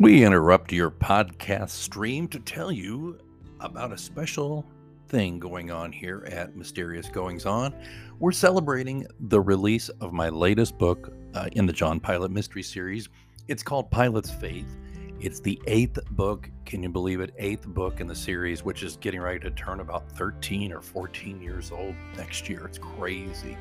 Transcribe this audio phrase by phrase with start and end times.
[0.00, 3.18] We interrupt your podcast stream to tell you
[3.60, 4.64] about a special
[5.08, 7.74] thing going on here at Mysterious Goings On.
[8.18, 13.10] We're celebrating the release of my latest book uh, in the John Pilot Mystery Series.
[13.46, 14.78] It's called Pilot's Faith.
[15.20, 17.34] It's the eighth book, can you believe it?
[17.36, 21.42] Eighth book in the series, which is getting ready to turn about 13 or 14
[21.42, 22.64] years old next year.
[22.64, 23.58] It's crazy.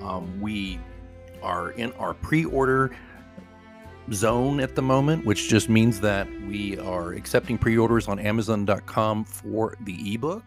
[0.00, 0.80] Um, we
[1.42, 2.92] are in our pre order
[4.12, 9.24] zone at the moment, which just means that we are accepting pre orders on Amazon.com
[9.24, 10.44] for the ebook.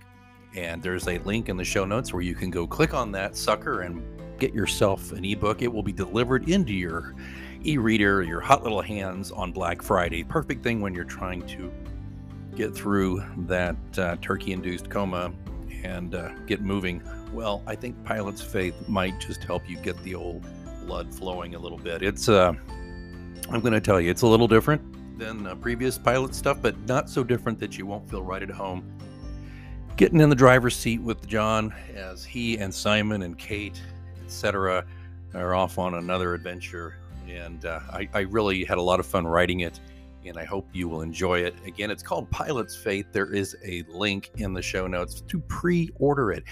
[0.55, 3.35] And there's a link in the show notes where you can go click on that
[3.35, 4.03] sucker and
[4.39, 5.61] get yourself an ebook.
[5.61, 7.15] It will be delivered into your
[7.63, 10.23] e-reader, your hot little hands on Black Friday.
[10.23, 11.71] Perfect thing when you're trying to
[12.55, 15.33] get through that uh, turkey-induced coma
[15.83, 17.01] and uh, get moving.
[17.33, 20.45] Well, I think Pilot's Faith might just help you get the old
[20.85, 22.03] blood flowing a little bit.
[22.03, 22.53] It's, uh,
[23.49, 26.79] I'm going to tell you, it's a little different than uh, previous pilot stuff, but
[26.87, 28.89] not so different that you won't feel right at home.
[29.95, 33.79] Getting in the driver's seat with John as he and Simon and Kate,
[34.25, 34.85] etc.,
[35.33, 39.25] are off on another adventure and uh, I, I, really had a lot of fun
[39.25, 39.79] writing it
[40.25, 43.83] and i hope you will enjoy it again it's called pilot's faith there is a
[43.89, 46.43] link in the show notes to pre-order it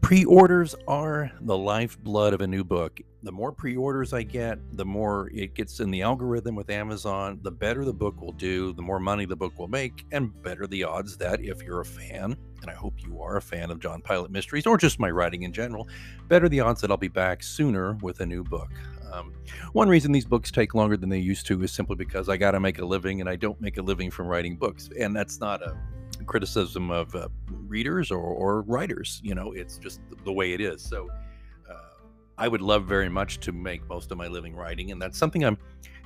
[0.00, 5.28] pre-orders are the lifeblood of a new book the more pre-orders i get the more
[5.34, 9.00] it gets in the algorithm with amazon the better the book will do the more
[9.00, 12.70] money the book will make and better the odds that if you're a fan and
[12.70, 15.52] i hope you are a fan of john pilot mysteries or just my writing in
[15.52, 15.88] general
[16.28, 18.70] better the odds that i'll be back sooner with a new book
[19.12, 19.32] um,
[19.72, 22.50] one reason these books take longer than they used to is simply because I got
[22.50, 24.90] to make a living and I don't make a living from writing books.
[24.98, 25.74] And that's not a
[26.26, 27.28] criticism of uh,
[27.68, 29.20] readers or, or, writers.
[29.22, 30.82] You know, it's just the way it is.
[30.82, 31.08] So
[31.70, 32.02] uh,
[32.36, 34.90] I would love very much to make most of my living writing.
[34.90, 35.58] And that's something I'm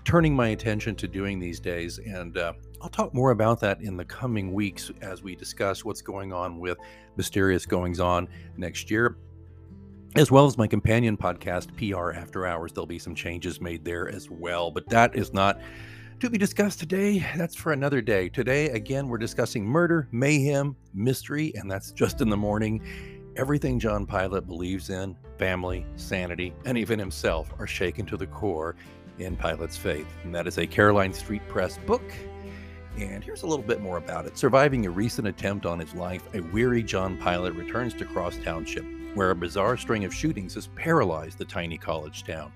[0.05, 1.99] turning my attention to doing these days.
[1.99, 6.03] And uh, I'll talk more about that in the coming weeks as we discuss what's
[6.03, 6.79] going on with
[7.17, 9.17] Mysterious Goings On next year
[10.15, 12.73] as well as my companion podcast, PR After Hours.
[12.73, 15.61] There'll be some changes made there as well, but that is not
[16.23, 17.27] to be discussed today.
[17.37, 18.29] That's for another day.
[18.29, 22.81] Today, again, we're discussing murder, mayhem, mystery, and that's just in the morning.
[23.35, 28.77] Everything John Pilot believes in, family, sanity, and even himself are shaken to the core
[29.19, 30.07] in Pilot's faith.
[30.23, 32.15] And that is a Caroline Street Press book.
[32.97, 34.39] And here's a little bit more about it.
[34.39, 38.85] Surviving a recent attempt on his life, a weary John Pilot returns to Cross Township
[39.15, 42.53] where a bizarre string of shootings has paralyzed the tiny college town.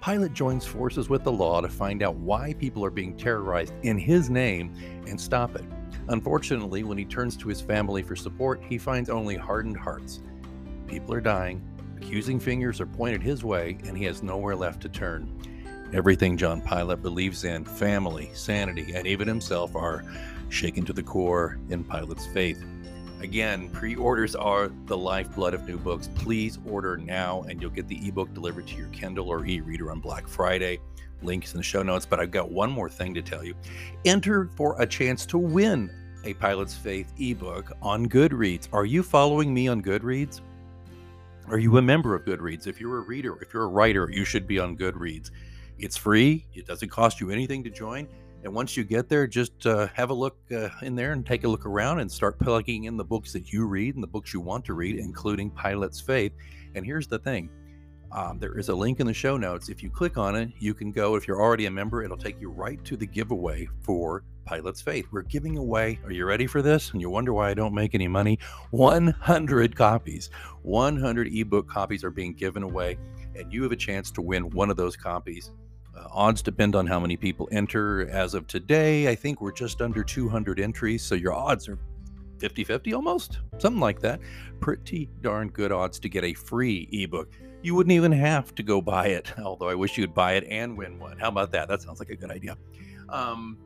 [0.00, 3.98] Pilot joins forces with the law to find out why people are being terrorized in
[3.98, 4.74] his name
[5.06, 5.64] and stop it.
[6.08, 10.20] Unfortunately, when he turns to his family for support, he finds only hardened hearts.
[10.86, 11.62] People are dying,
[11.98, 15.30] accusing fingers are pointed his way, and he has nowhere left to turn.
[15.92, 20.02] Everything John Pilot believes in, family, sanity, and even himself, are
[20.48, 22.64] shaken to the core in Pilot's faith.
[23.20, 26.08] Again, pre orders are the lifeblood of new books.
[26.14, 29.90] Please order now and you'll get the ebook delivered to your Kindle or e reader
[29.90, 30.78] on Black Friday.
[31.22, 32.06] Links in the show notes.
[32.06, 33.54] But I've got one more thing to tell you
[34.06, 35.90] enter for a chance to win
[36.24, 38.68] a Pilot's Faith ebook on Goodreads.
[38.72, 40.40] Are you following me on Goodreads?
[41.48, 42.66] Are you a member of Goodreads?
[42.66, 45.30] If you're a reader, if you're a writer, you should be on Goodreads.
[45.78, 48.06] It's free, it doesn't cost you anything to join.
[48.42, 51.44] And once you get there, just uh, have a look uh, in there and take
[51.44, 54.32] a look around and start plugging in the books that you read and the books
[54.32, 56.32] you want to read, including Pilot's Faith.
[56.74, 57.50] And here's the thing
[58.12, 59.68] um, there is a link in the show notes.
[59.68, 61.16] If you click on it, you can go.
[61.16, 65.06] If you're already a member, it'll take you right to the giveaway for Pilot's Faith.
[65.12, 66.92] We're giving away, are you ready for this?
[66.92, 68.38] And you wonder why I don't make any money?
[68.70, 70.30] 100 copies.
[70.62, 72.98] 100 ebook copies are being given away,
[73.36, 75.50] and you have a chance to win one of those copies
[76.00, 78.08] uh, odds depend on how many people enter.
[78.10, 81.78] As of today, I think we're just under 200 entries, so your odds are
[82.38, 84.20] 50 50 almost, something like that.
[84.60, 87.32] Pretty darn good odds to get a free ebook.
[87.62, 90.76] You wouldn't even have to go buy it, although I wish you'd buy it and
[90.76, 91.18] win one.
[91.18, 91.68] How about that?
[91.68, 92.56] That sounds like a good idea.
[93.08, 93.58] Um,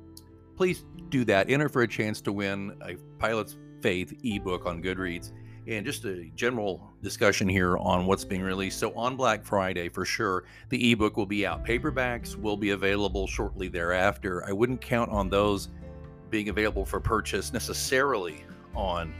[0.56, 1.50] please do that.
[1.50, 5.32] Enter for a chance to win a Pilot's Faith ebook on Goodreads
[5.66, 8.78] and just a general discussion here on what's being released.
[8.78, 11.64] So, on Black Friday, for sure, the ebook will be out.
[11.64, 14.44] Paperbacks will be available shortly thereafter.
[14.46, 15.68] I wouldn't count on those
[16.30, 18.44] being available for purchase necessarily
[18.74, 19.14] on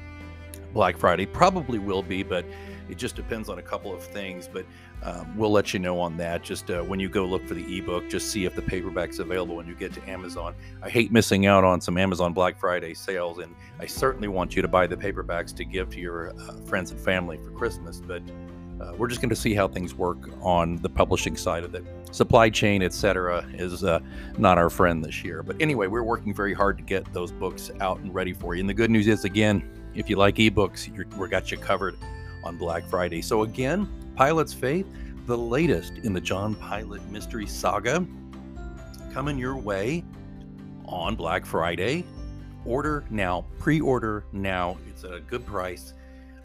[0.75, 1.25] Black Friday.
[1.25, 2.44] Probably will be, but
[2.91, 4.49] it just depends on a couple of things.
[4.53, 4.67] But
[5.03, 6.43] um, we'll let you know on that.
[6.43, 9.56] Just uh, when you go look for the ebook, just see if the paperback's available
[9.56, 10.55] when you get to Amazon.
[10.82, 14.62] I hate missing out on some Amazon Black Friday sales, and I certainly want you
[14.62, 18.00] to buy the paperbacks to give to your uh, friends and family for Christmas.
[18.00, 18.23] But
[18.81, 21.85] uh, we're just going to see how things work on the publishing side of it.
[22.11, 24.00] Supply chain, etc., is uh,
[24.37, 25.43] not our friend this year.
[25.43, 28.61] But anyway, we're working very hard to get those books out and ready for you.
[28.61, 31.96] And the good news is, again, if you like ebooks, we got you covered
[32.43, 33.23] on Black Friday.
[33.23, 34.87] So again, Pilot's Faith,
[35.26, 38.06] the latest in the John Pilot mystery saga,
[39.12, 40.05] coming your way
[40.87, 42.05] on Black Friday.
[42.64, 44.79] Order now, pre-order now.
[44.88, 45.94] It's a good price.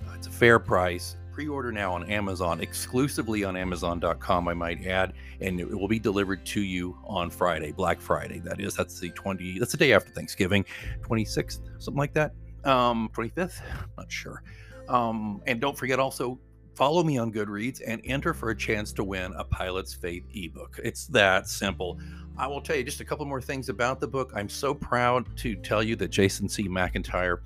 [0.06, 5.14] Uh, it's a fair price pre-order now on Amazon, exclusively on Amazon.com, I might add,
[5.40, 8.40] and it will be delivered to you on Friday, Black Friday.
[8.40, 9.58] That is, that's the 20.
[9.58, 10.66] That's the day after Thanksgiving,
[11.02, 12.34] 26th, something like that.
[12.66, 13.62] Um, 25th,
[13.98, 14.44] not sure.
[14.88, 16.40] Um, and don't forget also
[16.76, 20.80] follow me on Goodreads and enter for a chance to win a Pilot's Faith ebook.
[20.84, 22.00] It's that simple.
[22.38, 24.32] I will tell you just a couple more things about the book.
[24.34, 26.68] I'm so proud to tell you that Jason C.
[26.68, 27.40] McIntyre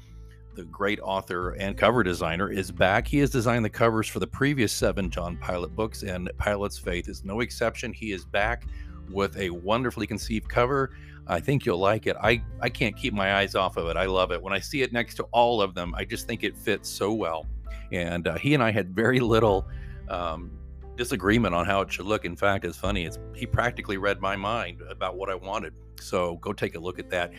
[0.55, 3.07] the great author and cover designer, is back.
[3.07, 7.09] He has designed the covers for the previous seven John Pilot books, and Pilot's Faith
[7.09, 7.93] is no exception.
[7.93, 8.65] He is back
[9.09, 10.91] with a wonderfully conceived cover.
[11.27, 12.17] I think you'll like it.
[12.21, 13.97] I, I can't keep my eyes off of it.
[13.97, 14.41] I love it.
[14.41, 17.13] When I see it next to all of them, I just think it fits so
[17.13, 17.47] well.
[17.91, 19.67] And uh, he and I had very little
[20.09, 20.51] um,
[20.95, 22.25] disagreement on how it should look.
[22.25, 23.05] In fact, it's funny.
[23.05, 25.73] It's he practically read my mind about what I wanted.
[25.99, 27.31] So go take a look at that.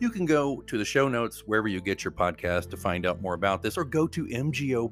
[0.00, 3.20] You can go to the show notes wherever you get your podcast to find out
[3.20, 4.90] more about this, or go to mgopod.com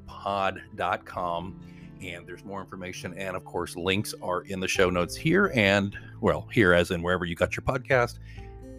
[2.01, 3.13] and there's more information.
[3.17, 7.01] And of course, links are in the show notes here and, well, here as in
[7.01, 8.19] wherever you got your podcast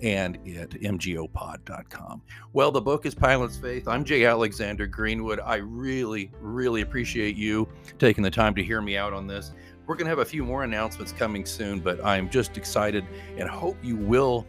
[0.03, 2.23] and at mgopod.com.
[2.53, 3.89] Well, the book is Pilot's Faith.
[3.89, 4.25] I'm J.
[4.27, 5.41] Alexander Greenwood.
[5.41, 7.69] I really, really appreciate you
[7.99, 9.53] taking the time to hear me out on this.
[9.87, 13.07] We're going to have a few more announcements coming soon, but I'm just excited
[13.37, 14.47] and hope you will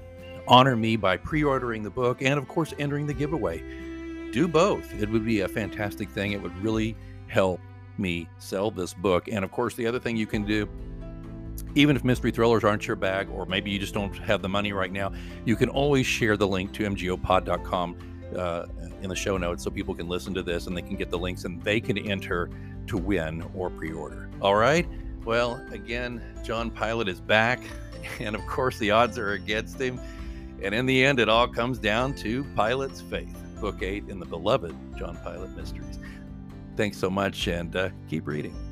[0.48, 3.64] honor me by pre ordering the book and, of course, entering the giveaway.
[4.32, 4.94] Do both.
[5.02, 6.34] It would be a fantastic thing.
[6.34, 6.96] It would really
[7.28, 7.62] help
[8.00, 9.28] me sell this book.
[9.28, 10.68] And, of course, the other thing you can do,
[11.76, 14.74] even if mystery thrillers aren't your bag, or maybe you just don't have the money
[14.74, 15.12] right now,
[15.46, 17.98] you can always share the link to mgopod.com
[18.36, 18.66] uh,
[19.02, 21.18] in the show notes so people can listen to this and they can get the
[21.18, 22.50] links and they can enter
[22.88, 24.30] to win or pre order.
[24.42, 24.88] All right.
[25.26, 27.62] Well, again, John Pilot is back.
[28.22, 30.00] And of course, the odds are against him.
[30.64, 34.26] And in the end, it all comes down to Pilot's Faith, Book 8 in the
[34.26, 36.00] beloved John Pilot Mysteries.
[36.80, 38.69] Thanks so much and uh, keep reading.